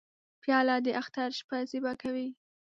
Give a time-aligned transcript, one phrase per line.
[0.41, 2.27] پیاله د اختر شپه زیبا کوي.